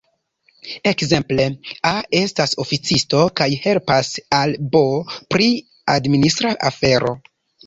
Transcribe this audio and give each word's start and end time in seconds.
Ekzemple, 0.91 1.43
A 1.89 1.91
estas 2.19 2.55
oficisto 2.63 3.19
kaj 3.41 3.47
helpas 3.67 4.11
al 4.39 4.57
B 4.77 4.83
pri 5.35 5.51
administra 5.99 6.57
afero. 6.73 7.15